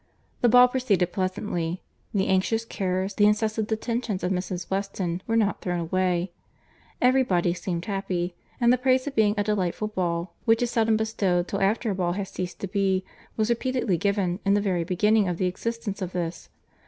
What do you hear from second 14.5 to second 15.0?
the very